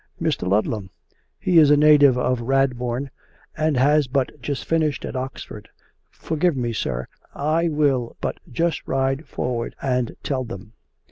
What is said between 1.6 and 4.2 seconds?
a native of Radbourne, and has